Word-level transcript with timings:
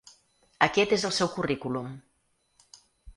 Aquest 0.67 0.95
és 0.97 1.05
el 1.09 1.13
seu 1.17 1.29
currículum. 1.35 1.91